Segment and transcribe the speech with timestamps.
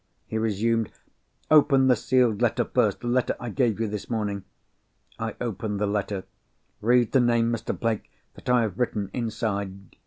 [0.25, 0.91] he resumed.
[1.51, 4.45] "Open the sealed letter first—the letter I gave you this morning."
[5.19, 6.23] I opened the letter.
[6.81, 7.79] "Read the name, Mr.
[7.79, 9.95] Blake, that I have written inside."